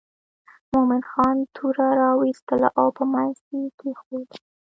[0.73, 4.35] مومن خان توره را وایستله او په منځ یې کېښووله.